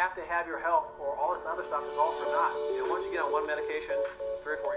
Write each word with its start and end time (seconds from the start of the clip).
have 0.00 0.16
to 0.16 0.24
have 0.32 0.48
your 0.48 0.56
health, 0.56 0.96
or 0.96 1.12
all 1.20 1.36
this 1.36 1.44
other 1.44 1.60
stuff 1.60 1.84
is 1.84 1.92
all 2.00 2.16
for 2.16 2.24
naught. 2.32 2.56
You 2.72 2.80
know, 2.80 2.88
once 2.88 3.04
you 3.04 3.12
get 3.12 3.20
on 3.20 3.28
one 3.36 3.44
medication, 3.44 3.92
three 4.40 4.56
or 4.56 4.60
four 4.64 4.72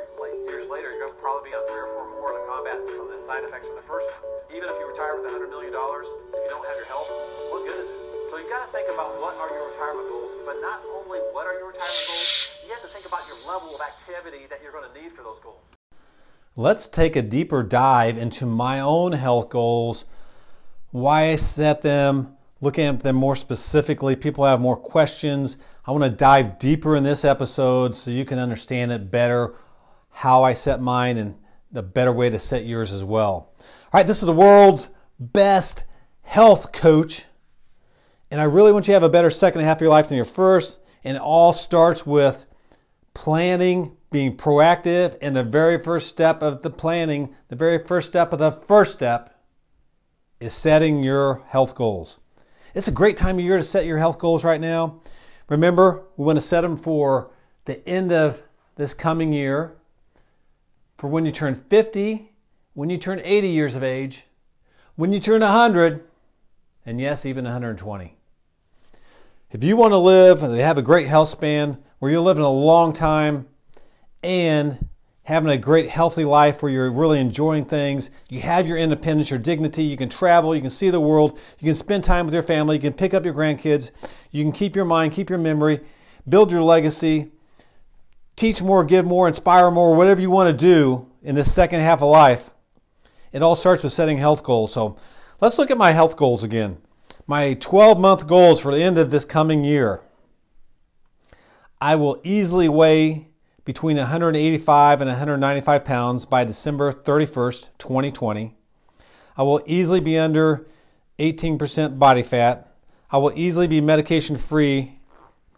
years 0.52 0.68
later, 0.68 0.92
you're 0.92 1.08
going 1.08 1.16
to 1.16 1.22
probably 1.24 1.48
be 1.48 1.56
on 1.56 1.64
three 1.72 1.80
or 1.80 1.96
four 1.96 2.04
more 2.20 2.36
to 2.36 2.44
combat 2.44 2.76
some 2.92 3.08
of 3.08 3.16
the 3.16 3.24
side 3.24 3.40
effects 3.48 3.64
from 3.64 3.80
the 3.80 3.88
first 3.88 4.04
one. 4.04 4.20
Even 4.52 4.68
if 4.68 4.76
you 4.76 4.84
retire 4.84 5.16
with 5.16 5.32
$100 5.32 5.48
million, 5.48 5.72
if 5.72 6.44
you 6.44 6.52
don't 6.52 6.68
have 6.68 6.76
your 6.76 6.92
health, 6.92 7.08
what 7.56 7.64
good 7.64 7.80
is 7.80 7.88
it? 7.88 8.00
So 8.28 8.34
you 8.36 8.52
got 8.52 8.68
to 8.68 8.72
think 8.76 8.92
about 8.92 9.16
what 9.24 9.40
are 9.40 9.48
your 9.48 9.72
retirement 9.72 10.12
goals, 10.12 10.36
but 10.44 10.60
not 10.60 10.84
only 10.92 11.24
what 11.32 11.48
are 11.48 11.56
your 11.56 11.72
retirement 11.72 12.04
goals, 12.04 12.60
you 12.68 12.76
have 12.76 12.84
to 12.84 12.92
think 12.92 13.08
about 13.08 13.24
your 13.24 13.40
level 13.48 13.72
of 13.72 13.80
activity 13.80 14.44
that 14.52 14.60
you're 14.60 14.76
going 14.76 14.92
to 14.92 14.96
need 15.00 15.16
for 15.16 15.24
those 15.24 15.40
goals. 15.40 15.64
Let's 16.60 16.92
take 16.92 17.16
a 17.16 17.24
deeper 17.24 17.64
dive 17.64 18.20
into 18.20 18.44
my 18.44 18.84
own 18.84 19.16
health 19.16 19.48
goals, 19.48 20.04
why 20.92 21.32
I 21.32 21.40
set 21.40 21.80
them, 21.80 22.36
looking 22.64 22.86
at 22.86 23.02
them 23.02 23.18
more 23.18 23.36
specifically. 23.36 24.16
People 24.16 24.46
have 24.46 24.62
more 24.62 24.78
questions. 24.78 25.58
I 25.86 25.92
want 25.92 26.06
to 26.06 26.10
dive 26.10 26.58
deeper 26.58 26.96
in 26.96 27.04
this 27.04 27.26
episode 27.26 27.96
so 27.96 28.10
you 28.10 28.26
can 28.26 28.40
understand 28.40 28.92
it 28.92 29.12
better, 29.12 29.56
how 30.10 30.44
I 30.44 30.54
set 30.54 30.82
mine, 30.82 31.18
and 31.18 31.36
the 31.72 31.84
better 31.84 32.14
way 32.14 32.30
to 32.30 32.40
set 32.40 32.66
yours 32.66 32.94
as 32.94 33.04
well. 33.04 33.54
All 33.60 34.00
right, 34.00 34.08
this 34.08 34.22
is 34.22 34.26
the 34.26 34.34
world's 34.34 34.90
best 35.20 35.84
health 36.22 36.72
coach. 36.72 37.26
And 38.32 38.40
I 38.40 38.46
really 38.46 38.72
want 38.72 38.88
you 38.88 38.92
to 38.92 38.96
have 38.96 39.04
a 39.04 39.10
better 39.10 39.30
second 39.30 39.62
half 39.62 39.78
of 39.78 39.82
your 39.82 39.90
life 39.90 40.08
than 40.08 40.16
your 40.16 40.26
first. 40.26 40.80
And 41.04 41.18
it 41.18 41.22
all 41.22 41.52
starts 41.52 42.06
with 42.06 42.46
planning, 43.14 43.98
being 44.10 44.38
proactive. 44.38 45.18
And 45.22 45.36
the 45.36 45.44
very 45.44 45.78
first 45.78 46.08
step 46.08 46.42
of 46.42 46.62
the 46.62 46.70
planning, 46.70 47.36
the 47.50 47.56
very 47.56 47.84
first 47.84 48.08
step 48.08 48.32
of 48.32 48.40
the 48.40 48.52
first 48.52 48.94
step, 48.94 49.38
is 50.40 50.54
setting 50.54 51.04
your 51.04 51.44
health 51.48 51.76
goals. 51.76 52.20
It's 52.74 52.88
a 52.88 52.92
great 52.92 53.18
time 53.18 53.38
of 53.38 53.46
year 53.46 53.58
to 53.58 53.64
set 53.64 53.86
your 53.86 54.00
health 54.00 54.18
goals 54.18 54.44
right 54.44 54.60
now. 54.60 55.00
Remember, 55.48 56.06
we 56.18 56.26
want 56.26 56.38
to 56.38 56.42
set 56.42 56.62
them 56.62 56.76
for 56.76 57.30
the 57.66 57.88
end 57.88 58.12
of 58.12 58.42
this 58.76 58.96
coming 58.96 59.32
year, 59.32 59.76
for 60.98 61.08
when 61.08 61.24
you 61.24 61.32
turn 61.32 61.54
50, 61.54 62.32
when 62.74 62.90
you 62.90 62.98
turn 62.98 63.22
80 63.24 63.48
years 63.48 63.76
of 63.76 63.84
age, 63.84 64.26
when 64.96 65.14
you 65.14 65.20
turn 65.20 65.42
100, 65.42 66.04
and 66.84 67.00
yes, 67.00 67.28
even 67.28 67.44
120. 67.44 68.18
If 69.52 69.64
you 69.64 69.78
want 69.78 69.92
to 69.92 69.98
live 69.98 70.42
and 70.42 70.56
have 70.58 70.80
a 70.80 70.82
great 70.82 71.08
health 71.08 71.30
span 71.30 71.78
where 72.00 72.10
you're 72.10 72.22
living 72.22 72.44
a 72.44 72.52
long 72.52 72.92
time 72.92 73.46
and 74.24 74.90
having 75.24 75.50
a 75.50 75.58
great 75.58 75.90
healthy 75.90 76.26
life 76.26 76.62
where 76.62 76.72
you're 76.72 76.92
really 76.92 77.20
enjoying 77.20 77.66
things. 77.66 78.10
You 78.30 78.42
have 78.42 78.68
your 78.68 78.78
independence, 78.78 79.30
your 79.30 79.40
dignity. 79.40 79.84
You 79.84 79.96
can 79.96 80.10
travel, 80.10 80.54
you 80.54 80.62
can 80.62 80.70
see 80.70 80.90
the 80.90 81.00
world, 81.00 81.40
you 81.60 81.66
can 81.66 81.76
spend 81.76 82.04
time 82.04 82.26
with 82.26 82.34
your 82.34 82.44
family, 82.44 82.76
you 82.76 82.82
can 82.82 82.94
pick 82.94 83.14
up 83.14 83.24
your 83.24 83.34
grandkids, 83.34 83.92
you 84.32 84.44
can 84.44 84.52
keep 84.52 84.76
your 84.76 84.86
mind, 84.86 85.14
keep 85.14 85.30
your 85.30 85.40
memory, 85.40 85.80
build 86.28 86.52
your 86.52 86.62
legacy, 86.62 87.32
teach 88.36 88.62
more, 88.62 88.84
give 88.84 89.06
more, 89.06 89.28
inspire 89.28 89.72
more, 89.72 89.96
whatever 89.96 90.20
you 90.20 90.30
want 90.30 90.58
to 90.58 90.66
do 90.66 91.10
in 91.22 91.36
this 91.36 91.54
second 91.54 91.80
half 91.80 92.02
of 92.02 92.10
life. 92.10 92.52
It 93.32 93.42
all 93.42 93.56
starts 93.56 93.82
with 93.82 93.94
setting 93.94 94.18
health 94.18 94.44
goals. 94.44 94.74
So 94.74 94.98
let's 95.40 95.58
look 95.58 95.72
at 95.72 95.78
my 95.78 95.92
health 95.92 96.18
goals 96.18 96.44
again. 96.44 96.78
My 97.26 97.54
12 97.54 97.98
month 97.98 98.28
goals 98.28 98.60
for 98.60 98.74
the 98.74 98.84
end 98.84 98.98
of 98.98 99.10
this 99.10 99.24
coming 99.24 99.64
year. 99.64 100.02
I 101.80 101.96
will 101.96 102.20
easily 102.24 102.68
weigh 102.68 103.30
between 103.66 103.98
185 103.98 105.02
and 105.02 105.10
195 105.10 105.86
pounds 105.86 106.26
by 106.26 106.44
December 106.44 106.92
31st, 106.92 107.70
2020. 107.78 108.56
I 109.38 109.44
will 109.44 109.62
easily 109.66 110.00
be 110.00 110.18
under 110.18 110.68
18% 111.20 111.98
body 111.98 112.24
fat. 112.24 112.72
I 113.10 113.18
will 113.18 113.32
easily 113.36 113.68
be 113.68 113.80
medication 113.80 114.38
free 114.38 115.00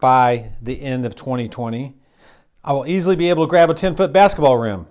by 0.00 0.52
the 0.60 0.82
end 0.82 1.04
of 1.04 1.14
2020. 1.14 1.96
I 2.64 2.72
will 2.72 2.86
easily 2.86 3.16
be 3.16 3.28
able 3.28 3.46
to 3.46 3.50
grab 3.50 3.70
a 3.70 3.74
10 3.74 3.96
foot 3.96 4.12
basketball 4.12 4.56
rim. 4.56 4.86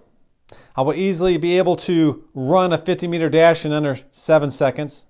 I 0.75 0.81
will 0.81 0.93
easily 0.93 1.37
be 1.37 1.57
able 1.57 1.75
to 1.77 2.25
run 2.33 2.73
a 2.73 2.77
50 2.77 3.07
meter 3.07 3.29
dash 3.29 3.65
in 3.65 3.71
under 3.71 3.97
7 4.11 4.51
seconds. 4.51 5.07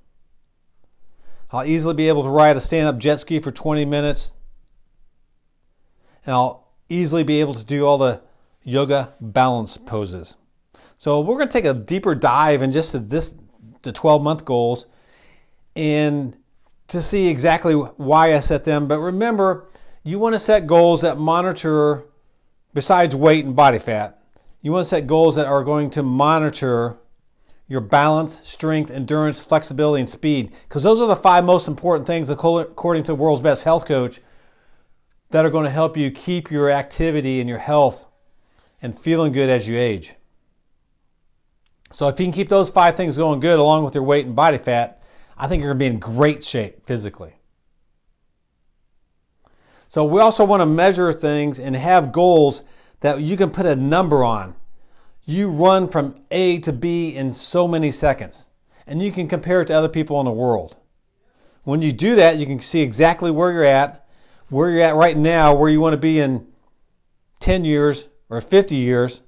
I'll 1.51 1.65
easily 1.65 1.93
be 1.93 2.07
able 2.07 2.23
to 2.23 2.29
ride 2.29 2.57
a 2.57 2.59
stand 2.59 2.87
up 2.87 2.97
jet 2.97 3.19
ski 3.19 3.39
for 3.39 3.51
20 3.51 3.85
minutes. 3.85 4.33
And 6.25 6.33
I'll 6.33 6.64
easily 6.89 7.23
be 7.23 7.39
able 7.41 7.53
to 7.53 7.65
do 7.65 7.85
all 7.85 7.97
the 7.97 8.21
yoga 8.63 9.13
balance 9.21 9.77
poses. 9.77 10.35
So 10.97 11.21
we're 11.21 11.35
going 11.35 11.49
to 11.49 11.53
take 11.53 11.65
a 11.65 11.73
deeper 11.73 12.15
dive 12.15 12.61
in 12.61 12.71
just 12.71 13.09
this 13.09 13.33
the 13.81 13.91
12 13.91 14.21
month 14.21 14.45
goals 14.45 14.87
and 15.75 16.35
to 16.87 17.01
see 17.01 17.27
exactly 17.27 17.73
why 17.73 18.35
I 18.35 18.39
set 18.39 18.63
them. 18.63 18.87
But 18.87 18.99
remember, 18.99 19.67
you 20.03 20.19
want 20.19 20.33
to 20.33 20.39
set 20.39 20.67
goals 20.67 21.01
that 21.01 21.17
monitor 21.17 22.05
besides 22.73 23.15
weight 23.15 23.45
and 23.45 23.55
body 23.55 23.79
fat. 23.79 24.21
You 24.61 24.71
want 24.71 24.85
to 24.85 24.89
set 24.89 25.07
goals 25.07 25.35
that 25.35 25.47
are 25.47 25.63
going 25.63 25.89
to 25.91 26.03
monitor 26.03 26.97
your 27.67 27.81
balance, 27.81 28.41
strength, 28.47 28.91
endurance, 28.91 29.43
flexibility, 29.43 30.01
and 30.01 30.09
speed. 30.09 30.51
Because 30.67 30.83
those 30.83 31.01
are 31.01 31.07
the 31.07 31.15
five 31.15 31.43
most 31.43 31.67
important 31.67 32.05
things, 32.05 32.29
according 32.29 33.03
to 33.03 33.11
the 33.11 33.15
world's 33.15 33.41
best 33.41 33.63
health 33.63 33.85
coach, 33.85 34.21
that 35.35 35.43
are 35.43 35.49
going 35.49 35.65
to 35.65 35.69
help 35.69 35.97
you 35.97 36.09
keep 36.11 36.49
your 36.49 36.71
activity 36.71 37.41
and 37.41 37.49
your 37.49 37.57
health 37.57 38.05
and 38.81 38.97
feeling 38.97 39.33
good 39.33 39.49
as 39.49 39.67
you 39.67 39.77
age. 39.77 40.15
So 41.91 42.07
if 42.07 42.17
you 42.17 42.25
can 42.25 42.31
keep 42.31 42.47
those 42.47 42.69
five 42.69 42.95
things 42.95 43.17
going 43.17 43.41
good 43.41 43.59
along 43.59 43.83
with 43.83 43.93
your 43.93 44.05
weight 44.05 44.25
and 44.25 44.33
body 44.33 44.57
fat, 44.57 45.03
I 45.37 45.47
think 45.47 45.59
you're 45.59 45.73
going 45.73 45.79
to 45.79 46.01
be 46.01 46.09
in 46.09 46.15
great 46.15 46.41
shape 46.41 46.87
physically. 46.87 47.33
So 49.89 50.05
we 50.05 50.21
also 50.21 50.45
want 50.45 50.61
to 50.61 50.65
measure 50.65 51.11
things 51.11 51.59
and 51.59 51.75
have 51.75 52.13
goals 52.13 52.63
that 53.01 53.19
you 53.19 53.35
can 53.35 53.49
put 53.49 53.65
a 53.65 53.75
number 53.75 54.23
on. 54.23 54.55
You 55.25 55.49
run 55.49 55.89
from 55.89 56.15
A 56.31 56.59
to 56.59 56.71
B 56.71 57.13
in 57.13 57.33
so 57.33 57.67
many 57.67 57.91
seconds, 57.91 58.51
and 58.87 59.01
you 59.01 59.11
can 59.11 59.27
compare 59.27 59.59
it 59.59 59.65
to 59.65 59.73
other 59.73 59.89
people 59.89 60.17
in 60.21 60.27
the 60.27 60.31
world. 60.31 60.77
When 61.63 61.81
you 61.81 61.91
do 61.91 62.15
that, 62.15 62.37
you 62.37 62.45
can 62.45 62.61
see 62.61 62.79
exactly 62.79 63.31
where 63.31 63.51
you're 63.51 63.65
at 63.65 64.04
where 64.49 64.69
you're 64.69 64.83
at 64.83 64.95
right 64.95 65.17
now, 65.17 65.53
where 65.53 65.69
you 65.69 65.79
want 65.79 65.93
to 65.93 65.97
be 65.97 66.19
in 66.19 66.47
10 67.39 67.65
years 67.65 68.09
or 68.29 68.41
50 68.41 68.75
years, 68.75 69.21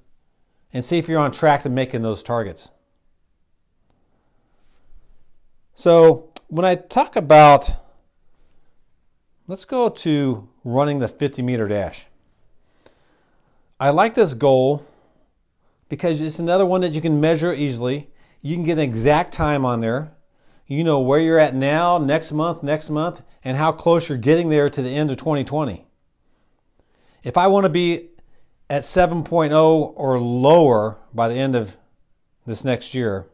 and 0.72 0.84
see 0.84 0.98
if 0.98 1.08
you're 1.08 1.20
on 1.20 1.32
track 1.32 1.62
to 1.62 1.68
making 1.68 2.02
those 2.02 2.22
targets. 2.22 2.70
So, 5.74 6.30
when 6.48 6.64
I 6.64 6.74
talk 6.74 7.14
about, 7.14 7.70
let's 9.46 9.64
go 9.64 9.88
to 9.88 10.48
running 10.64 10.98
the 10.98 11.08
50 11.08 11.42
meter 11.42 11.66
dash. 11.66 12.06
I 13.80 13.90
like 13.90 14.14
this 14.14 14.34
goal 14.34 14.84
because 15.88 16.20
it's 16.20 16.38
another 16.38 16.66
one 16.66 16.80
that 16.80 16.92
you 16.92 17.00
can 17.00 17.20
measure 17.20 17.52
easily. 17.52 18.10
You 18.42 18.56
can 18.56 18.64
get 18.64 18.72
an 18.72 18.80
exact 18.80 19.32
time 19.32 19.64
on 19.64 19.80
there. 19.80 20.12
You 20.70 20.84
know 20.84 21.00
where 21.00 21.18
you're 21.18 21.38
at 21.38 21.54
now, 21.54 21.96
next 21.96 22.30
month, 22.30 22.62
next 22.62 22.90
month, 22.90 23.22
and 23.42 23.56
how 23.56 23.72
close 23.72 24.08
you're 24.08 24.18
getting 24.18 24.50
there 24.50 24.68
to 24.68 24.82
the 24.82 24.90
end 24.90 25.10
of 25.10 25.16
2020. 25.16 25.86
If 27.24 27.38
I 27.38 27.46
want 27.46 27.64
to 27.64 27.70
be 27.70 28.10
at 28.68 28.82
7.0 28.82 29.92
or 29.96 30.20
lower 30.20 30.98
by 31.14 31.28
the 31.28 31.36
end 31.36 31.54
of 31.54 31.78
this 32.46 32.64
next 32.64 32.92
year, 32.92 33.26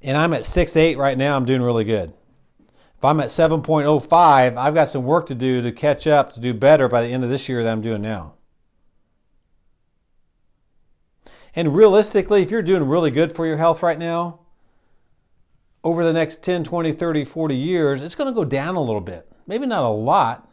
and 0.00 0.16
I'm 0.16 0.32
at 0.32 0.42
6.8 0.42 0.96
right 0.96 1.18
now, 1.18 1.36
I'm 1.36 1.44
doing 1.44 1.62
really 1.62 1.84
good. 1.84 2.12
If 2.96 3.04
I'm 3.04 3.18
at 3.18 3.28
7.05, 3.28 4.56
I've 4.56 4.74
got 4.74 4.88
some 4.88 5.02
work 5.02 5.26
to 5.26 5.34
do 5.34 5.60
to 5.60 5.72
catch 5.72 6.06
up 6.06 6.32
to 6.34 6.40
do 6.40 6.54
better 6.54 6.88
by 6.88 7.02
the 7.02 7.08
end 7.08 7.24
of 7.24 7.30
this 7.30 7.48
year 7.48 7.64
than 7.64 7.72
I'm 7.72 7.82
doing 7.82 8.00
now. 8.00 8.34
And 11.56 11.74
realistically, 11.74 12.42
if 12.42 12.52
you're 12.52 12.62
doing 12.62 12.84
really 12.84 13.10
good 13.10 13.32
for 13.32 13.44
your 13.44 13.56
health 13.56 13.82
right 13.82 13.98
now, 13.98 14.43
over 15.84 16.02
the 16.02 16.14
next 16.14 16.42
10, 16.42 16.64
20, 16.64 16.92
30, 16.92 17.24
40 17.24 17.54
years, 17.54 18.02
it's 18.02 18.14
going 18.14 18.32
to 18.32 18.34
go 18.34 18.44
down 18.44 18.74
a 18.74 18.80
little 18.80 19.02
bit. 19.02 19.30
Maybe 19.46 19.66
not 19.66 19.84
a 19.84 19.88
lot, 19.88 20.48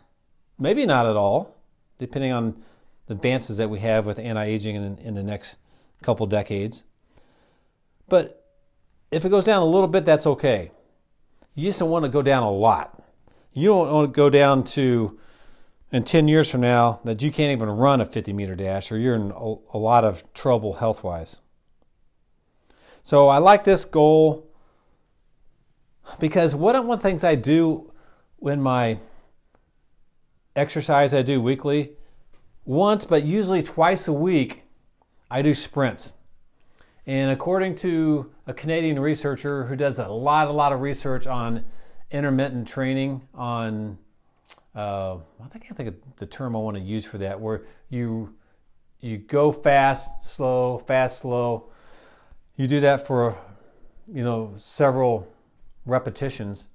maybe 0.60 0.86
not 0.86 1.06
at 1.06 1.16
all, 1.16 1.56
depending 1.98 2.34
on 2.34 2.62
the 3.08 3.14
advances 3.14 3.58
that 3.58 3.70
we 3.70 3.80
have 3.80 4.06
with 4.06 4.20
anti 4.20 4.44
aging 4.44 4.76
in, 4.76 4.98
in 4.98 5.16
the 5.16 5.24
next 5.24 5.58
couple 6.04 6.28
decades. 6.28 6.84
But 8.10 8.46
if 9.10 9.24
it 9.24 9.30
goes 9.30 9.46
down 9.46 9.62
a 9.62 9.66
little 9.66 9.88
bit, 9.88 10.04
that's 10.04 10.28
okay. 10.28 10.72
You 11.56 11.70
just 11.70 11.80
don't 11.80 11.90
want 11.90 12.04
to 12.04 12.12
go 12.12 12.22
down 12.22 12.44
a 12.44 12.52
lot. 12.52 13.02
You 13.54 13.70
don't 13.70 13.92
want 13.92 14.14
to 14.14 14.16
go 14.16 14.30
down 14.30 14.66
to, 14.66 15.18
in 15.94 16.04
10 16.04 16.28
years 16.28 16.50
from 16.50 16.62
now, 16.62 17.00
that 17.06 17.22
you 17.22 17.32
can't 17.32 17.54
even 17.54 17.70
run 17.70 18.02
a 18.02 18.06
50 18.06 18.34
meter 18.34 18.56
dash 18.56 18.92
or 18.92 18.98
you're 18.98 19.16
in 19.16 19.32
a, 19.32 19.56
a 19.74 19.78
lot 19.78 20.04
of 20.04 20.34
trouble 20.34 20.74
health 20.74 21.04
wise. 21.06 21.40
So 23.04 23.30
I 23.30 23.38
like 23.38 23.64
this 23.64 23.86
goal 23.86 24.51
because 26.20 26.56
one 26.56 26.76
of 26.76 26.88
the 26.88 26.98
things 26.98 27.24
I 27.24 27.36
do 27.36 27.92
when 28.38 28.62
my 28.62 29.00
exercise 30.56 31.14
I 31.14 31.22
do 31.22 31.42
weekly, 31.42 31.94
once 32.66 33.06
but 33.06 33.24
usually 33.24 33.62
twice 33.62 34.08
a 34.08 34.14
week, 34.14 34.64
I 35.30 35.42
do 35.42 35.54
sprints. 35.54 36.14
And 37.08 37.32
according 37.32 37.76
to 37.76 38.32
a 38.46 38.54
Canadian 38.54 39.00
researcher 39.00 39.66
who 39.66 39.76
does 39.76 39.98
a 40.00 40.08
lot, 40.08 40.48
a 40.48 40.52
lot 40.52 40.72
of 40.72 40.82
research 40.82 41.26
on 41.26 41.66
intermittent 42.12 42.68
training, 42.68 43.28
on 43.34 43.98
uh, 44.76 45.18
I 45.54 45.60
can't 45.60 45.76
think 45.76 45.90
of 45.90 45.96
the 46.18 46.26
term 46.26 46.56
I 46.56 46.60
want 46.60 46.78
to 46.78 46.84
use 46.84 47.06
for 47.06 47.18
that, 47.18 47.40
where 47.40 47.64
you 47.90 48.36
you 49.00 49.18
go 49.18 49.52
fast, 49.52 50.26
slow, 50.26 50.78
fast, 50.78 51.20
slow. 51.20 51.70
You 52.56 52.68
do 52.68 52.80
that 52.82 53.08
for 53.08 53.36
you 54.08 54.24
know 54.24 54.54
several 54.56 55.28
repetitions, 55.86 56.68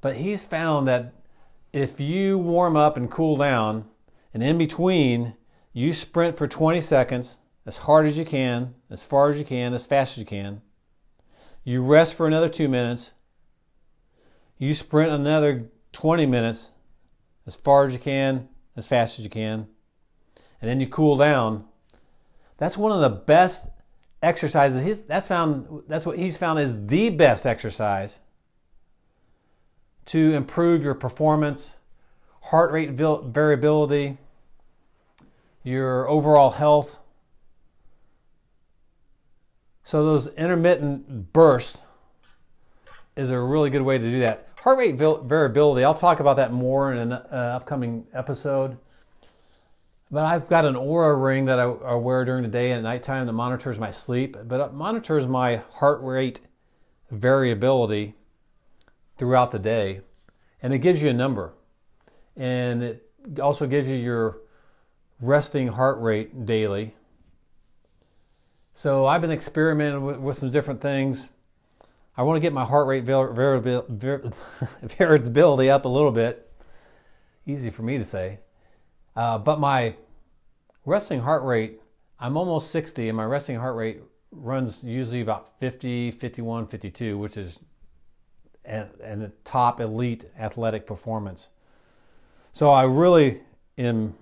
but 0.00 0.16
he's 0.16 0.44
found 0.44 0.88
that 0.88 1.14
if 1.72 2.00
you 2.00 2.38
warm 2.38 2.76
up 2.76 2.96
and 2.96 3.10
cool 3.10 3.36
down, 3.36 3.84
and 4.32 4.42
in 4.42 4.58
between 4.58 5.34
you 5.72 5.92
sprint 5.92 6.36
for 6.36 6.46
20 6.46 6.80
seconds 6.80 7.40
as 7.66 7.78
hard 7.78 8.06
as 8.06 8.18
you 8.18 8.24
can, 8.24 8.74
as 8.90 9.04
far 9.04 9.30
as 9.30 9.38
you 9.38 9.44
can, 9.44 9.72
as 9.72 9.86
fast 9.86 10.14
as 10.14 10.18
you 10.18 10.24
can. 10.24 10.62
You 11.62 11.82
rest 11.82 12.14
for 12.14 12.26
another 12.26 12.48
two 12.48 12.68
minutes. 12.68 13.14
You 14.58 14.74
sprint 14.74 15.12
another 15.12 15.70
20 15.92 16.26
minutes 16.26 16.72
as 17.46 17.56
far 17.56 17.84
as 17.84 17.92
you 17.92 17.98
can, 17.98 18.48
as 18.76 18.86
fast 18.86 19.18
as 19.18 19.24
you 19.24 19.30
can, 19.30 19.68
and 20.60 20.68
then 20.68 20.80
you 20.80 20.86
cool 20.86 21.16
down. 21.16 21.64
That's 22.58 22.76
one 22.76 22.92
of 22.92 23.00
the 23.00 23.10
best 23.10 23.68
exercises. 24.22 24.84
He's, 24.84 25.02
that's 25.02 25.28
found. 25.28 25.84
That's 25.88 26.04
what 26.04 26.18
he's 26.18 26.36
found 26.36 26.58
is 26.60 26.74
the 26.86 27.10
best 27.10 27.46
exercise 27.46 28.20
to 30.10 30.34
improve 30.34 30.82
your 30.82 30.94
performance, 30.94 31.76
heart 32.42 32.72
rate 32.72 32.90
variability, 32.90 34.18
your 35.62 36.08
overall 36.08 36.50
health. 36.50 36.98
So 39.84 40.04
those 40.04 40.26
intermittent 40.34 41.32
bursts 41.32 41.80
is 43.14 43.30
a 43.30 43.38
really 43.38 43.70
good 43.70 43.82
way 43.82 43.98
to 43.98 44.04
do 44.04 44.18
that. 44.18 44.48
Heart 44.64 44.78
rate 44.78 44.96
variability, 44.96 45.84
I'll 45.84 45.94
talk 45.94 46.18
about 46.18 46.38
that 46.38 46.52
more 46.52 46.92
in 46.92 46.98
an 46.98 47.12
uh, 47.12 47.58
upcoming 47.60 48.04
episode. 48.12 48.78
But 50.10 50.24
I've 50.24 50.48
got 50.48 50.64
an 50.64 50.74
Oura 50.74 51.22
ring 51.22 51.44
that 51.44 51.60
I, 51.60 51.66
I, 51.66 51.94
wear 51.94 52.24
during 52.24 52.42
the 52.42 52.48
day 52.48 52.72
and 52.72 52.78
at 52.78 52.82
nighttime 52.82 53.28
that 53.28 53.32
monitors 53.32 53.78
my 53.78 53.92
sleep, 53.92 54.36
but 54.42 54.60
it 54.60 54.74
monitors 54.74 55.28
my 55.28 55.62
heart 55.74 56.02
rate 56.02 56.40
variability 57.12 58.16
throughout 59.20 59.50
the 59.50 59.58
day. 59.58 60.00
And 60.62 60.72
it 60.72 60.78
gives 60.78 61.02
you 61.02 61.10
a 61.10 61.12
number. 61.12 61.52
And 62.36 62.82
it 62.82 63.06
also 63.38 63.66
gives 63.66 63.86
you 63.86 63.96
your 63.96 64.38
resting 65.20 65.68
heart 65.68 66.00
rate 66.00 66.46
daily. 66.46 66.94
So 68.74 69.04
I've 69.04 69.20
been 69.20 69.30
experimenting 69.30 70.06
with, 70.06 70.16
with 70.16 70.38
some 70.38 70.48
different 70.48 70.80
things. 70.80 71.28
I 72.16 72.22
want 72.22 72.38
to 72.38 72.40
get 72.40 72.54
my 72.54 72.64
heart 72.64 72.86
rate 72.86 73.04
variability 73.04 75.70
up 75.70 75.84
a 75.84 75.88
little 75.88 76.12
bit. 76.12 76.50
Easy 77.46 77.68
for 77.68 77.82
me 77.82 77.98
to 77.98 78.04
say. 78.04 78.38
Uh, 79.14 79.36
but 79.36 79.60
my 79.60 79.96
resting 80.86 81.20
heart 81.20 81.44
rate, 81.44 81.78
I'm 82.18 82.38
almost 82.38 82.70
60, 82.70 83.08
and 83.08 83.18
my 83.18 83.24
resting 83.24 83.56
heart 83.56 83.76
rate 83.76 84.00
runs 84.32 84.82
usually 84.82 85.20
about 85.20 85.60
50, 85.60 86.12
51, 86.12 86.68
52, 86.68 87.18
which 87.18 87.36
is 87.36 87.58
and 88.64 89.32
top 89.44 89.80
elite 89.80 90.24
athletic 90.38 90.86
performance. 90.86 91.48
So 92.52 92.70
I 92.70 92.84
really 92.84 93.40
am 93.78 94.14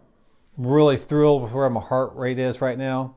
really 0.56 0.96
thrilled 0.96 1.42
with 1.42 1.52
where 1.52 1.68
my 1.70 1.80
heart 1.80 2.14
rate 2.14 2.38
is 2.38 2.60
right 2.60 2.78
now. 2.78 3.16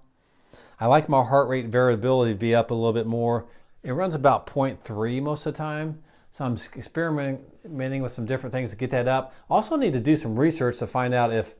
I 0.79 0.87
like 0.87 1.07
my 1.09 1.23
heart 1.23 1.47
rate 1.47 1.67
variability 1.67 2.33
to 2.33 2.37
be 2.37 2.55
up 2.55 2.71
a 2.71 2.73
little 2.73 2.93
bit 2.93 3.05
more. 3.05 3.45
It 3.83 3.91
runs 3.91 4.15
about 4.15 4.47
0.3 4.47 5.21
most 5.21 5.45
of 5.45 5.53
the 5.53 5.57
time. 5.57 6.03
So 6.31 6.45
I'm 6.45 6.53
experimenting 6.53 8.01
with 8.01 8.13
some 8.13 8.25
different 8.25 8.53
things 8.53 8.71
to 8.71 8.77
get 8.77 8.89
that 8.91 9.07
up. 9.07 9.33
Also 9.49 9.75
need 9.75 9.93
to 9.93 9.99
do 9.99 10.15
some 10.15 10.39
research 10.39 10.79
to 10.79 10.87
find 10.87 11.13
out 11.13 11.33
if 11.33 11.55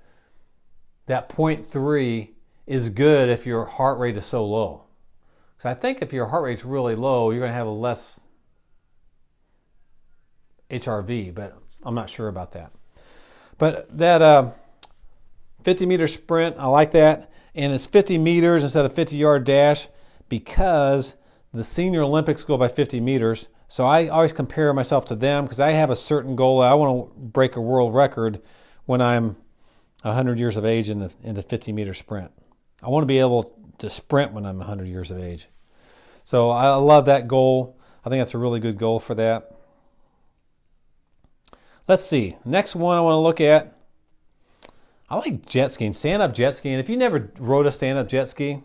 that 1.07 1.29
0.3 1.29 2.29
is 2.67 2.89
good 2.89 3.27
if 3.27 3.45
your 3.45 3.65
heart 3.65 3.99
rate 3.99 4.15
is 4.15 4.25
so 4.25 4.45
low. 4.45 4.85
So 5.57 5.69
I 5.69 5.73
think 5.73 6.01
if 6.01 6.13
your 6.13 6.27
heart 6.27 6.43
rate's 6.43 6.63
really 6.63 6.95
low, 6.95 7.31
you're 7.31 7.41
going 7.41 7.51
to 7.51 7.55
have 7.55 7.67
a 7.67 7.71
less 7.71 8.27
HRV, 10.71 11.33
but 11.35 11.57
I'm 11.83 11.95
not 11.95 12.09
sure 12.09 12.27
about 12.27 12.53
that. 12.53 12.71
But 13.57 13.95
that 13.97 14.21
uh, 14.21 14.51
50 15.63 15.85
meter 15.85 16.07
sprint, 16.07 16.55
I 16.57 16.65
like 16.67 16.91
that. 16.91 17.31
And 17.53 17.73
it's 17.73 17.85
50 17.85 18.17
meters 18.17 18.63
instead 18.63 18.85
of 18.85 18.93
50 18.93 19.15
yard 19.15 19.43
dash 19.43 19.87
because 20.29 21.15
the 21.53 21.63
senior 21.63 22.03
Olympics 22.03 22.43
go 22.43 22.57
by 22.57 22.69
50 22.69 22.99
meters. 23.01 23.49
So 23.67 23.85
I 23.85 24.07
always 24.07 24.33
compare 24.33 24.73
myself 24.73 25.05
to 25.05 25.15
them 25.15 25.45
because 25.45 25.59
I 25.59 25.71
have 25.71 25.89
a 25.89 25.95
certain 25.95 26.35
goal. 26.35 26.61
I 26.61 26.73
want 26.73 27.13
to 27.13 27.19
break 27.19 27.55
a 27.55 27.61
world 27.61 27.93
record 27.93 28.41
when 28.85 29.01
I'm 29.01 29.35
100 30.01 30.39
years 30.39 30.57
of 30.57 30.65
age 30.65 30.89
in 30.89 30.99
the, 30.99 31.13
in 31.21 31.35
the 31.35 31.41
50 31.41 31.71
meter 31.71 31.93
sprint. 31.93 32.31
I 32.81 32.89
want 32.89 33.03
to 33.03 33.07
be 33.07 33.19
able 33.19 33.55
to 33.79 33.89
sprint 33.89 34.31
when 34.31 34.45
I'm 34.45 34.57
100 34.57 34.87
years 34.87 35.11
of 35.11 35.19
age. 35.19 35.47
So 36.23 36.49
I 36.49 36.73
love 36.75 37.05
that 37.05 37.27
goal. 37.27 37.77
I 38.03 38.09
think 38.09 38.21
that's 38.21 38.33
a 38.33 38.39
really 38.39 38.59
good 38.59 38.77
goal 38.77 38.99
for 38.99 39.13
that. 39.15 39.55
Let's 41.87 42.05
see. 42.05 42.37
Next 42.45 42.75
one 42.75 42.97
I 42.97 43.01
want 43.01 43.13
to 43.13 43.19
look 43.19 43.41
at. 43.41 43.75
I 45.09 45.17
like 45.17 45.45
jet 45.45 45.73
skiing, 45.73 45.91
stand 45.91 46.21
up 46.21 46.33
jet 46.33 46.55
skiing. 46.55 46.79
If 46.79 46.89
you 46.89 46.95
never 46.95 47.31
rode 47.37 47.65
a 47.65 47.71
stand 47.71 47.97
up 47.97 48.07
jet 48.07 48.29
ski, 48.29 48.63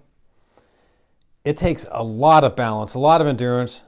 it 1.45 1.57
takes 1.57 1.87
a 1.91 2.05
lot 2.05 2.45
of 2.45 2.55
balance, 2.55 2.95
a 2.95 3.01
lot 3.01 3.21
of 3.21 3.27
endurance, 3.27 3.85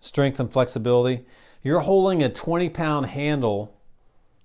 strength, 0.00 0.38
and 0.38 0.52
flexibility. 0.52 1.24
You're 1.62 1.80
holding 1.80 2.22
a 2.22 2.28
20 2.28 2.68
pound 2.68 3.06
handle, 3.06 3.74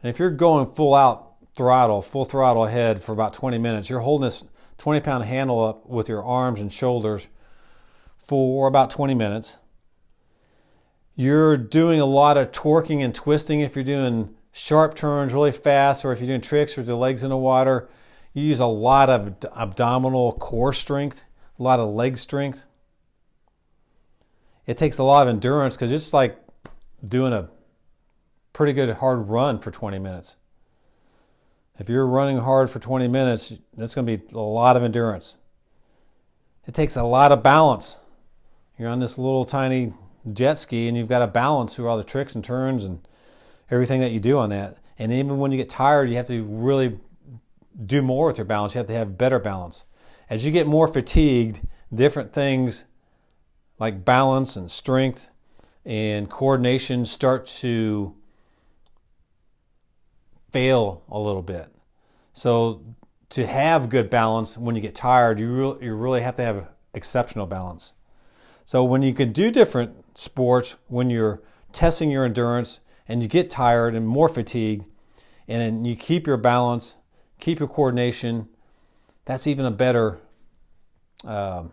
and 0.01 0.09
if 0.09 0.19
you're 0.19 0.29
going 0.29 0.71
full 0.73 0.95
out 0.95 1.35
throttle, 1.53 2.01
full 2.01 2.23
throttle 2.23 2.65
ahead 2.65 3.03
for 3.03 3.11
about 3.11 3.33
20 3.33 3.57
minutes, 3.57 3.89
you're 3.89 3.99
holding 3.99 4.25
this 4.25 4.45
20 4.77 5.01
pound 5.01 5.25
handle 5.25 5.63
up 5.63 5.85
with 5.85 6.07
your 6.07 6.23
arms 6.23 6.61
and 6.61 6.71
shoulders 6.71 7.27
for 8.19 8.67
about 8.67 8.89
20 8.89 9.13
minutes. 9.13 9.59
You're 11.15 11.57
doing 11.57 11.99
a 11.99 12.05
lot 12.05 12.37
of 12.37 12.51
torquing 12.51 13.03
and 13.03 13.13
twisting 13.13 13.61
if 13.61 13.75
you're 13.75 13.83
doing 13.83 14.33
sharp 14.51 14.95
turns 14.95 15.33
really 15.33 15.51
fast 15.51 16.05
or 16.05 16.11
if 16.11 16.19
you're 16.19 16.27
doing 16.27 16.41
tricks 16.41 16.75
with 16.75 16.87
your 16.87 16.97
legs 16.97 17.23
in 17.23 17.29
the 17.29 17.37
water. 17.37 17.87
You 18.33 18.43
use 18.43 18.59
a 18.59 18.65
lot 18.65 19.09
of 19.09 19.35
abdominal 19.55 20.33
core 20.33 20.73
strength, 20.73 21.23
a 21.59 21.63
lot 21.63 21.79
of 21.79 21.89
leg 21.89 22.17
strength. 22.17 22.65
It 24.65 24.77
takes 24.77 24.97
a 24.97 25.03
lot 25.03 25.27
of 25.27 25.33
endurance 25.33 25.75
because 25.75 25.91
it's 25.91 26.13
like 26.13 26.39
doing 27.03 27.33
a 27.33 27.49
pretty 28.53 28.73
good 28.73 28.89
hard 28.95 29.27
run 29.29 29.59
for 29.59 29.71
20 29.71 29.99
minutes. 29.99 30.37
If 31.77 31.89
you're 31.89 32.07
running 32.07 32.37
hard 32.37 32.69
for 32.69 32.79
20 32.79 33.07
minutes, 33.07 33.53
that's 33.75 33.93
going 33.93 34.07
to 34.07 34.17
be 34.17 34.33
a 34.33 34.39
lot 34.39 34.77
of 34.77 34.83
endurance. 34.83 35.37
It 36.65 36.73
takes 36.73 36.95
a 36.95 37.03
lot 37.03 37.31
of 37.31 37.43
balance. 37.43 37.97
You're 38.77 38.89
on 38.89 38.99
this 38.99 39.17
little 39.17 39.43
tiny 39.43 39.93
jet 40.31 40.57
ski 40.57 40.87
and 40.87 40.97
you've 40.97 41.09
got 41.09 41.19
to 41.19 41.27
balance 41.27 41.75
through 41.75 41.87
all 41.87 41.97
the 41.97 42.03
tricks 42.03 42.35
and 42.35 42.43
turns 42.43 42.85
and 42.85 43.05
everything 43.69 44.01
that 44.01 44.11
you 44.11 44.19
do 44.19 44.37
on 44.37 44.49
that. 44.49 44.77
And 44.97 45.11
even 45.11 45.39
when 45.39 45.51
you 45.51 45.57
get 45.57 45.69
tired, 45.69 46.09
you 46.09 46.15
have 46.15 46.27
to 46.27 46.43
really 46.43 46.99
do 47.85 48.01
more 48.01 48.27
with 48.27 48.37
your 48.37 48.45
balance. 48.45 48.75
You 48.75 48.79
have 48.79 48.87
to 48.87 48.93
have 48.93 49.17
better 49.17 49.39
balance. 49.39 49.85
As 50.29 50.45
you 50.45 50.51
get 50.51 50.67
more 50.67 50.87
fatigued, 50.87 51.61
different 51.93 52.31
things 52.31 52.85
like 53.79 54.05
balance 54.05 54.55
and 54.55 54.69
strength 54.69 55.29
and 55.85 56.29
coordination 56.29 57.05
start 57.05 57.45
to 57.45 58.15
fail 60.51 61.03
a 61.09 61.19
little 61.19 61.41
bit. 61.41 61.67
So 62.31 62.83
to 63.29 63.45
have 63.47 63.89
good 63.89 64.09
balance 64.09 64.57
when 64.57 64.75
you 64.75 64.81
get 64.81 64.95
tired, 64.95 65.39
you 65.39 65.51
really, 65.51 65.85
you 65.85 65.95
really 65.95 66.21
have 66.21 66.35
to 66.35 66.43
have 66.43 66.67
exceptional 66.93 67.47
balance. 67.47 67.93
So 68.63 68.83
when 68.83 69.01
you 69.01 69.13
can 69.13 69.31
do 69.31 69.51
different 69.51 70.17
sports, 70.17 70.75
when 70.87 71.09
you're 71.09 71.41
testing 71.71 72.09
your 72.09 72.25
endurance 72.25 72.79
and 73.07 73.21
you 73.21 73.27
get 73.27 73.49
tired 73.49 73.95
and 73.95 74.07
more 74.07 74.29
fatigued, 74.29 74.85
and 75.47 75.85
you 75.85 75.95
keep 75.95 76.25
your 76.25 76.37
balance, 76.37 76.97
keep 77.39 77.59
your 77.59 77.67
coordination, 77.67 78.47
that's 79.25 79.47
even 79.47 79.65
a 79.65 79.71
better 79.71 80.19
uh, 81.25 81.63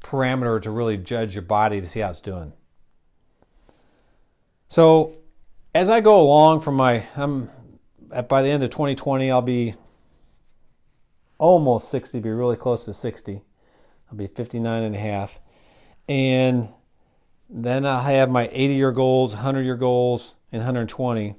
parameter 0.00 0.60
to 0.60 0.70
really 0.70 0.98
judge 0.98 1.34
your 1.34 1.42
body 1.42 1.80
to 1.80 1.86
see 1.86 2.00
how 2.00 2.10
it's 2.10 2.20
doing. 2.20 2.52
So 4.68 5.16
as 5.74 5.88
I 5.88 6.00
go 6.00 6.20
along 6.20 6.60
from 6.60 6.76
my, 6.76 7.04
I'm 7.16 7.50
at, 8.12 8.28
by 8.28 8.42
the 8.42 8.48
end 8.48 8.62
of 8.62 8.70
2020, 8.70 9.30
I'll 9.30 9.42
be 9.42 9.74
almost 11.38 11.90
60, 11.90 12.20
be 12.20 12.30
really 12.30 12.56
close 12.56 12.84
to 12.84 12.94
60. 12.94 13.42
I'll 14.10 14.16
be 14.16 14.26
59 14.26 14.82
and 14.82 14.94
a 14.94 14.98
half. 14.98 15.38
And 16.08 16.68
then 17.48 17.86
I'll 17.86 18.02
have 18.02 18.30
my 18.30 18.48
80 18.52 18.74
year 18.74 18.92
goals, 18.92 19.34
100 19.34 19.64
year 19.64 19.76
goals, 19.76 20.34
and 20.52 20.60
120. 20.60 21.34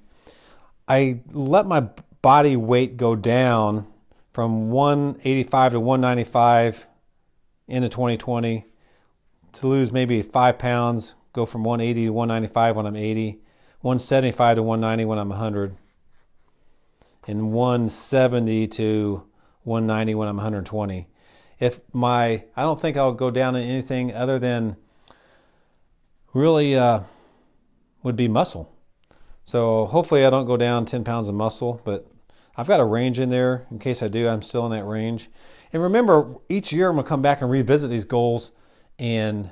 I 0.88 1.20
let 1.32 1.66
my 1.66 1.88
body 2.22 2.56
weight 2.56 2.98
go 2.98 3.16
down 3.16 3.88
from 4.34 4.70
185 4.72 5.74
to 5.74 5.80
195 5.80 6.88
into 7.68 7.90
2020 7.90 8.66
to 9.52 9.68
lose 9.68 9.92
maybe 9.92 10.22
five 10.22 10.60
pounds, 10.60 11.16
go 11.34 11.46
from 11.46 11.64
180 11.64 12.06
to 12.06 12.14
195 12.14 12.76
when 12.76 12.86
I'm 12.86 12.96
80. 12.96 13.42
175 13.82 14.58
to 14.58 14.64
190 14.64 15.06
when 15.06 15.18
I'm 15.18 15.30
100, 15.30 15.78
and 17.28 17.54
170 17.54 18.68
to 18.68 19.24
190 19.64 20.16
when 20.16 20.28
I'm 20.28 20.36
120. 20.36 21.08
If 21.60 21.82
my, 21.94 22.46
I 22.56 22.64
don't 22.64 22.80
think 22.80 22.96
I'll 22.96 23.14
go 23.14 23.32
down 23.32 23.54
to 23.54 23.60
anything 23.60 24.14
other 24.14 24.40
than 24.40 24.78
really 26.34 26.76
uh, 26.76 27.02
would 28.04 28.16
be 28.16 28.28
muscle. 28.28 28.74
So 29.44 29.86
hopefully 29.88 30.26
I 30.26 30.30
don't 30.30 30.46
go 30.46 30.58
down 30.58 30.86
10 30.86 31.04
pounds 31.04 31.28
of 31.28 31.36
muscle, 31.36 31.82
but 31.84 32.08
I've 32.56 32.68
got 32.68 32.80
a 32.80 32.86
range 32.86 33.20
in 33.20 33.30
there. 33.30 33.66
In 33.72 33.80
case 33.80 34.04
I 34.04 34.08
do, 34.08 34.28
I'm 34.28 34.42
still 34.42 34.66
in 34.66 34.72
that 34.72 34.86
range. 34.86 35.30
And 35.74 35.82
remember, 35.82 36.36
each 36.50 36.72
year 36.72 36.90
I'm 36.90 36.98
to 36.98 37.04
come 37.04 37.22
back 37.22 37.42
and 37.42 37.50
revisit 37.50 37.90
these 37.90 38.06
goals 38.06 38.52
and 38.98 39.52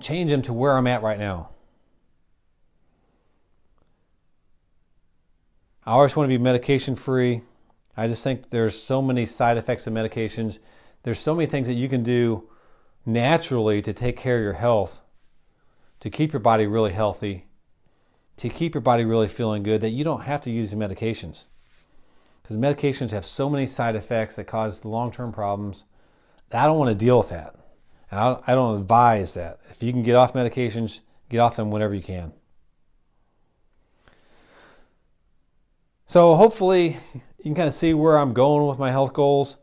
change 0.00 0.30
them 0.30 0.42
to 0.42 0.52
where 0.52 0.76
I'm 0.76 0.86
at 0.86 1.02
right 1.02 1.18
now. 1.18 1.50
I 5.84 5.92
always 5.92 6.14
want 6.14 6.26
to 6.30 6.38
be 6.38 6.42
medication 6.42 6.94
free. 6.94 7.42
I 7.98 8.06
just 8.06 8.22
think 8.22 8.50
there's 8.50 8.80
so 8.80 9.02
many 9.02 9.26
side 9.26 9.56
effects 9.56 9.88
of 9.88 9.92
medications. 9.92 10.60
There's 11.02 11.18
so 11.18 11.34
many 11.34 11.46
things 11.46 11.66
that 11.66 11.74
you 11.74 11.88
can 11.88 12.04
do 12.04 12.48
naturally 13.04 13.82
to 13.82 13.92
take 13.92 14.16
care 14.16 14.36
of 14.36 14.42
your 14.44 14.52
health, 14.52 15.00
to 15.98 16.08
keep 16.08 16.32
your 16.32 16.38
body 16.38 16.68
really 16.68 16.92
healthy, 16.92 17.46
to 18.36 18.48
keep 18.48 18.72
your 18.72 18.82
body 18.82 19.04
really 19.04 19.26
feeling 19.26 19.64
good 19.64 19.80
that 19.80 19.90
you 19.90 20.04
don't 20.04 20.22
have 20.22 20.40
to 20.42 20.50
use 20.50 20.72
medications. 20.74 21.46
Because 22.40 22.56
medications 22.56 23.10
have 23.10 23.26
so 23.26 23.50
many 23.50 23.66
side 23.66 23.96
effects 23.96 24.36
that 24.36 24.44
cause 24.44 24.84
long 24.84 25.10
term 25.10 25.32
problems. 25.32 25.84
I 26.52 26.66
don't 26.66 26.78
want 26.78 26.92
to 26.92 27.04
deal 27.04 27.18
with 27.18 27.30
that. 27.30 27.56
And 28.12 28.20
I 28.20 28.54
don't 28.54 28.78
advise 28.78 29.34
that. 29.34 29.58
If 29.70 29.82
you 29.82 29.90
can 29.90 30.04
get 30.04 30.14
off 30.14 30.34
medications, 30.34 31.00
get 31.28 31.38
off 31.38 31.56
them 31.56 31.72
whenever 31.72 31.94
you 31.94 32.02
can. 32.02 32.32
So 36.06 36.36
hopefully 36.36 36.96
you 37.48 37.54
can 37.54 37.62
kind 37.62 37.68
of 37.68 37.74
see 37.74 37.94
where 37.94 38.18
I'm 38.18 38.34
going 38.34 38.66
with 38.66 38.78
my 38.78 38.90
health 38.90 39.14
goals. 39.14 39.56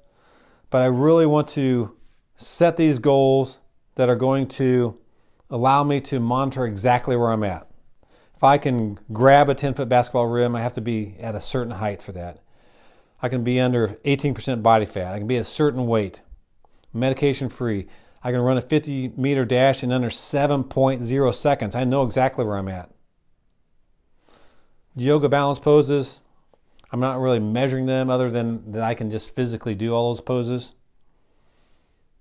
But 0.72 0.82
I 0.82 0.88
really 0.88 1.28
want 1.28 1.48
to 1.50 1.96
set 2.36 2.78
these 2.78 2.98
goals 2.98 3.60
that 3.94 4.10
are 4.10 4.16
going 4.16 4.48
to 4.48 4.98
allow 5.52 5.84
me 5.84 6.02
to 6.02 6.20
monitor 6.20 6.66
exactly 6.66 7.16
where 7.16 7.30
I'm 7.30 7.44
at. 7.44 7.70
If 8.36 8.44
I 8.44 8.58
can 8.58 9.00
grab 9.14 9.50
a 9.50 9.54
10 9.54 9.76
foot 9.76 9.88
basketball 9.88 10.26
rim, 10.26 10.56
I 10.56 10.62
have 10.62 10.74
to 10.74 10.82
be 10.82 11.16
at 11.20 11.36
a 11.36 11.42
certain 11.42 11.74
height 11.74 12.02
for 12.02 12.12
that. 12.14 12.40
I 13.22 13.30
can 13.30 13.44
be 13.44 13.60
under 13.60 13.90
18% 14.04 14.64
body 14.64 14.86
fat. 14.86 15.14
I 15.14 15.20
can 15.20 15.28
be 15.28 15.38
a 15.38 15.44
certain 15.44 15.86
weight, 15.86 16.24
medication 16.92 17.50
free. 17.50 17.86
I 18.24 18.32
can 18.32 18.42
run 18.42 18.58
a 18.58 18.62
50 18.62 19.14
meter 19.16 19.46
dash 19.46 19.84
in 19.84 19.92
under 19.92 20.10
7.0 20.10 21.34
seconds. 21.36 21.76
I 21.76 21.84
know 21.84 22.02
exactly 22.02 22.44
where 22.46 22.58
I'm 22.58 22.68
at. 22.68 22.90
Yoga 24.96 25.30
balance 25.30 25.60
poses, 25.60 26.20
I'm 26.92 27.00
not 27.00 27.20
really 27.20 27.40
measuring 27.40 27.86
them 27.86 28.10
other 28.10 28.30
than 28.30 28.72
that 28.72 28.82
I 28.82 28.94
can 28.94 29.10
just 29.10 29.36
physically 29.36 29.76
do 29.76 29.94
all 29.94 30.14
those 30.14 30.22
poses. 30.22 30.74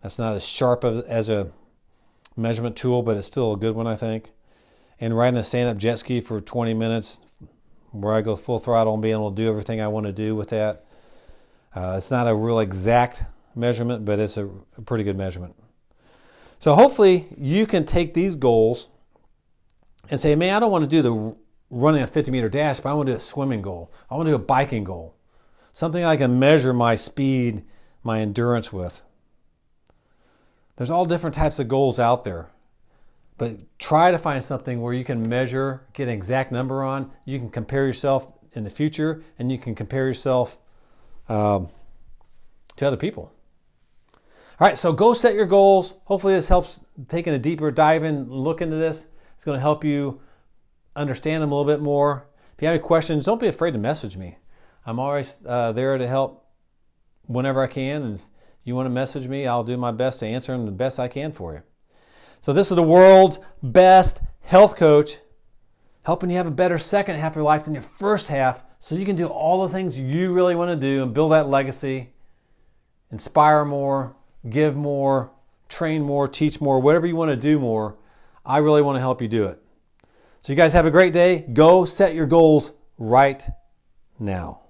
That's 0.02 0.18
not 0.18 0.34
as 0.34 0.44
sharp 0.44 0.84
as 0.84 1.30
a 1.30 1.50
measurement 2.36 2.76
tool, 2.76 3.02
but 3.02 3.16
it's 3.16 3.26
still 3.26 3.52
a 3.52 3.56
good 3.56 3.74
one, 3.74 3.86
I 3.86 3.96
think. 3.96 4.32
And 5.00 5.16
riding 5.16 5.38
a 5.38 5.44
stand 5.44 5.68
up 5.68 5.76
jet 5.76 5.98
ski 5.98 6.20
for 6.20 6.40
20 6.40 6.74
minutes 6.74 7.20
where 7.90 8.12
I 8.12 8.20
go 8.20 8.36
full 8.36 8.58
throttle 8.58 8.94
and 8.94 9.02
being 9.02 9.14
able 9.14 9.30
to 9.30 9.36
do 9.36 9.48
everything 9.48 9.80
I 9.80 9.88
want 9.88 10.06
to 10.06 10.12
do 10.12 10.34
with 10.34 10.50
that. 10.50 10.84
Uh, 11.74 11.94
it's 11.96 12.10
not 12.10 12.28
a 12.28 12.34
real 12.34 12.58
exact 12.58 13.22
measurement, 13.54 14.04
but 14.04 14.18
it's 14.18 14.36
a, 14.36 14.48
a 14.76 14.82
pretty 14.82 15.04
good 15.04 15.16
measurement. 15.16 15.54
So 16.58 16.74
hopefully 16.74 17.28
you 17.36 17.66
can 17.66 17.84
take 17.86 18.14
these 18.14 18.36
goals 18.36 18.88
and 20.10 20.20
say, 20.20 20.34
man, 20.34 20.54
I 20.54 20.60
don't 20.60 20.70
want 20.70 20.84
to 20.84 20.90
do 20.90 21.02
the 21.02 21.36
running 21.70 22.02
a 22.02 22.06
50 22.06 22.30
meter 22.30 22.48
dash, 22.48 22.80
but 22.80 22.90
I 22.90 22.94
want 22.94 23.06
to 23.06 23.12
do 23.12 23.16
a 23.16 23.20
swimming 23.20 23.62
goal. 23.62 23.92
I 24.10 24.14
want 24.14 24.26
to 24.26 24.32
do 24.32 24.36
a 24.36 24.38
biking 24.38 24.84
goal. 24.84 25.16
Something 25.72 26.04
I 26.04 26.16
can 26.16 26.38
measure 26.38 26.72
my 26.72 26.94
speed, 26.94 27.64
my 28.02 28.20
endurance 28.20 28.72
with. 28.72 29.02
There's 30.76 30.90
all 30.90 31.06
different 31.06 31.34
types 31.34 31.58
of 31.58 31.68
goals 31.68 31.98
out 31.98 32.24
there. 32.24 32.50
But 33.36 33.78
try 33.78 34.10
to 34.12 34.18
find 34.18 34.42
something 34.42 34.80
where 34.80 34.92
you 34.92 35.04
can 35.04 35.28
measure, 35.28 35.86
get 35.92 36.04
an 36.04 36.14
exact 36.14 36.52
number 36.52 36.84
on. 36.84 37.10
You 37.24 37.38
can 37.38 37.50
compare 37.50 37.86
yourself 37.86 38.28
in 38.52 38.62
the 38.62 38.70
future, 38.70 39.22
and 39.38 39.50
you 39.50 39.58
can 39.58 39.74
compare 39.74 40.06
yourself 40.06 40.58
um, 41.28 41.68
to 42.76 42.86
other 42.86 42.96
people. 42.96 43.32
All 44.60 44.68
right, 44.68 44.78
so 44.78 44.92
go 44.92 45.14
set 45.14 45.34
your 45.34 45.46
goals. 45.46 45.94
Hopefully, 46.04 46.34
this 46.34 46.46
helps 46.46 46.78
taking 47.08 47.34
a 47.34 47.38
deeper 47.38 47.72
dive 47.72 48.04
in, 48.04 48.30
look 48.30 48.62
into 48.62 48.76
this. 48.76 49.06
It's 49.34 49.44
going 49.44 49.56
to 49.56 49.60
help 49.60 49.82
you 49.82 50.20
understand 50.96 51.42
them 51.42 51.52
a 51.52 51.54
little 51.54 51.72
bit 51.72 51.82
more. 51.82 52.26
If 52.54 52.62
you 52.62 52.68
have 52.68 52.76
any 52.76 52.82
questions, 52.82 53.24
don't 53.24 53.40
be 53.40 53.48
afraid 53.48 53.72
to 53.72 53.78
message 53.78 54.16
me. 54.16 54.38
I'm 54.86 54.98
always 54.98 55.38
uh, 55.46 55.72
there 55.72 55.98
to 55.98 56.06
help 56.06 56.46
whenever 57.26 57.62
I 57.62 57.66
can. 57.66 58.02
And 58.02 58.14
if 58.16 58.26
you 58.64 58.74
want 58.74 58.86
to 58.86 58.90
message 58.90 59.26
me, 59.26 59.46
I'll 59.46 59.64
do 59.64 59.76
my 59.76 59.90
best 59.90 60.20
to 60.20 60.26
answer 60.26 60.52
them 60.52 60.66
the 60.66 60.72
best 60.72 61.00
I 61.00 61.08
can 61.08 61.32
for 61.32 61.54
you. 61.54 61.62
So, 62.40 62.52
this 62.52 62.70
is 62.70 62.76
the 62.76 62.82
world's 62.82 63.40
best 63.62 64.20
health 64.42 64.76
coach, 64.76 65.18
helping 66.04 66.30
you 66.30 66.36
have 66.36 66.46
a 66.46 66.50
better 66.50 66.76
second 66.76 67.16
half 67.16 67.32
of 67.32 67.36
your 67.36 67.44
life 67.44 67.64
than 67.64 67.74
your 67.74 67.82
first 67.82 68.28
half 68.28 68.64
so 68.78 68.94
you 68.94 69.06
can 69.06 69.16
do 69.16 69.26
all 69.26 69.66
the 69.66 69.72
things 69.72 69.98
you 69.98 70.34
really 70.34 70.54
want 70.54 70.70
to 70.70 70.76
do 70.76 71.02
and 71.02 71.14
build 71.14 71.32
that 71.32 71.48
legacy, 71.48 72.10
inspire 73.10 73.64
more, 73.64 74.14
give 74.50 74.76
more, 74.76 75.32
train 75.70 76.02
more, 76.02 76.28
teach 76.28 76.60
more, 76.60 76.78
whatever 76.78 77.06
you 77.06 77.16
want 77.16 77.30
to 77.30 77.36
do 77.36 77.58
more. 77.58 77.96
I 78.44 78.58
really 78.58 78.82
want 78.82 78.96
to 78.96 79.00
help 79.00 79.22
you 79.22 79.28
do 79.28 79.46
it. 79.46 79.63
So, 80.44 80.52
you 80.52 80.58
guys 80.58 80.74
have 80.74 80.84
a 80.84 80.90
great 80.90 81.14
day. 81.14 81.38
Go 81.40 81.86
set 81.86 82.14
your 82.14 82.26
goals 82.26 82.72
right 82.98 83.42
now. 84.18 84.63